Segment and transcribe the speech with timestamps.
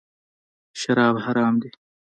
[0.79, 1.69] شراب حرام دي.